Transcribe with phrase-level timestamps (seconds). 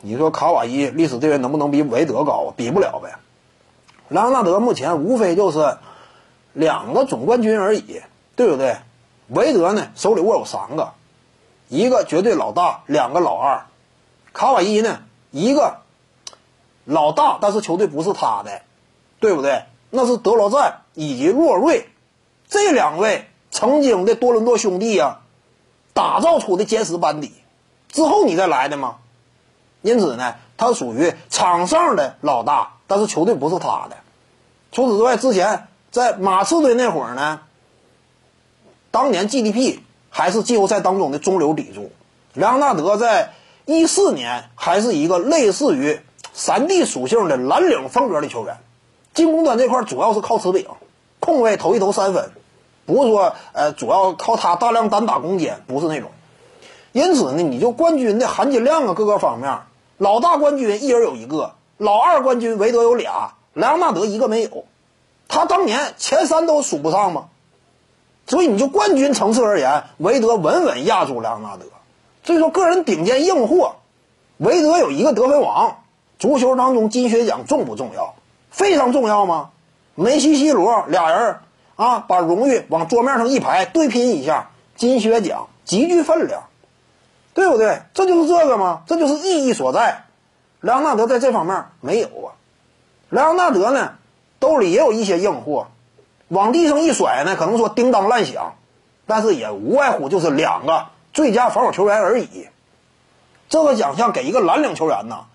[0.00, 2.54] 你说卡瓦伊历史地位能不能比韦德高啊？
[2.56, 3.16] 比不了呗。
[4.08, 5.78] 莱昂纳德目前无非就是
[6.52, 8.02] 两个总冠军而已，
[8.36, 8.76] 对不对？
[9.28, 10.92] 韦德呢手里握有三个，
[11.68, 13.66] 一个绝对老大，两个老二。
[14.32, 15.00] 卡瓦伊呢
[15.30, 15.78] 一个
[16.84, 18.62] 老大，但是球队不是他的，
[19.20, 19.64] 对不对？
[19.90, 21.88] 那是德罗赞以及洛瑞
[22.48, 25.20] 这两位曾经的多伦多兄弟呀，
[25.92, 27.32] 打造出的坚实班底。
[27.88, 28.96] 之后你再来的吗？
[29.82, 33.96] 因此呢，他属于场上的老大，但是球队不是他的。
[34.72, 37.40] 除此之外，之前在马刺队那会儿呢，
[38.90, 39.78] 当年 GDP
[40.10, 41.90] 还是季后赛当中的中流砥柱。
[42.34, 43.32] 莱昂纳德在
[43.64, 46.00] 一四年还是一个类似于
[46.32, 48.58] 三 D 属性的蓝领风格的球员，
[49.14, 50.66] 进攻端这块主要是靠持饼，
[51.20, 52.30] 控卫投一投三分，
[52.84, 56.10] 不是说呃主要靠他大量单打攻坚，不是那种。
[56.92, 59.58] 因此呢，你就冠军的含金量啊，各个方面，
[59.98, 64.64] 老大冠军一人有一个，老二冠军韦德有俩，莱昂纳德一个没有，
[65.28, 67.26] 他当年前三都数不上吗？
[68.26, 71.64] 所以你就冠军层次而言，韦德稳稳压住莱昂纳德。
[72.24, 73.76] 所以说个人顶尖硬货，
[74.36, 75.78] 韦德有一个得分王，
[76.18, 78.14] 足球当中金靴奖重不重要？
[78.50, 79.50] 非常重要吗？
[79.94, 81.36] 梅西、C 罗俩人
[81.76, 86.42] 啊，把荣誉往桌面上一排，对拼一下，金靴奖极具分量。
[87.38, 87.82] 对不对？
[87.94, 88.82] 这就是这个吗？
[88.88, 90.06] 这就是意义所在。
[90.60, 92.34] 莱昂纳德在这方面没有啊。
[93.10, 93.92] 莱昂纳德呢，
[94.40, 95.68] 兜里也有一些硬货，
[96.26, 98.54] 往地上一甩呢，可能说叮当乱响，
[99.06, 102.48] 但是也无外乎就是两个最佳防守球员而已。
[103.48, 105.26] 这个奖项给一个蓝领球员呢，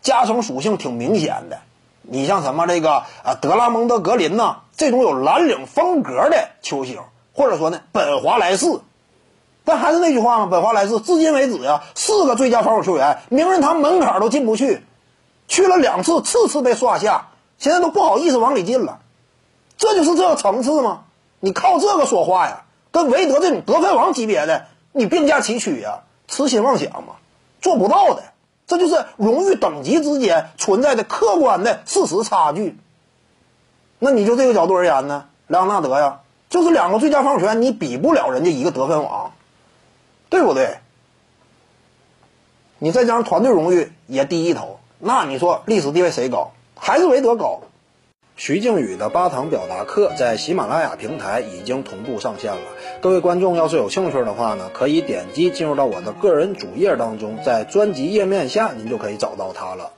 [0.00, 1.58] 加成属性挺明显的。
[2.00, 6.98] 你像什么这个啊，德拉蒙德格林呐，这种有蓝领风格的球星，
[7.34, 8.80] 或者说呢，本华莱士。
[9.64, 14.82] 但还是那句话嘛，本华莱士至今为止呀，四个最佳防守球员，名人堂门槛都进不去，
[15.46, 18.98] 去了两次，次次被刷下，现在都不好意思往里进了。
[19.76, 21.04] 这就是这个层次吗？
[21.38, 22.64] 你靠这个说话呀？
[22.90, 26.00] 跟韦德这种得分王级别的，你并驾齐驱呀？
[26.28, 27.14] 痴心妄想嘛，
[27.60, 28.22] 做不到的。
[28.66, 32.78] 这就是荣誉等级之间存在的客观的事实差距。
[33.98, 39.32] 那你就这个角度而言呢，莱昂纳德呀，就是两个最佳防守球员，你比不了人家一个得分王。
[40.32, 40.78] 对不对？
[42.78, 46.52] 你再加上团队荣誉也低一头，那你说历史地位谁高？
[46.74, 47.60] 还是韦德高？
[48.34, 52.62] 徐静宇的八堂表达课在喜马拉雅平台已经同步上线了。
[53.02, 59.92] 各位观众要是有兴趣的话呢，可以点击进入到我的个人主页当中，在专辑页面下您就可以找到它了。